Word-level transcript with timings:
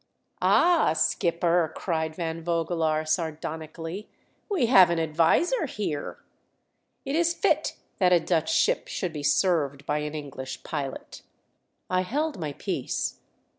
"Ah, 0.41 0.93
skipper!" 0.93 1.71
cried 1.75 2.15
Van 2.15 2.43
Vogelaar, 2.43 3.07
sar 3.07 3.33
donically, 3.33 4.07
''we 4.49 4.65
have 4.65 4.89
an 4.89 4.97
adviser 4.99 5.67
here. 5.67 6.17
It 7.05 7.15
is 7.15 7.35
fit 7.35 7.77
that 7.99 8.11
a 8.11 8.19
Dutch 8.19 8.51
ship 8.51 8.87
should 8.87 9.13
be 9.13 9.21
served 9.21 9.85
by 9.85 9.99
an 9.99 10.15
English 10.15 10.63
pilot 10.63 11.21
1" 11.85 11.99
I 11.99 12.01
held 12.01 12.39
my 12.39 12.53
peace. 12.53 13.19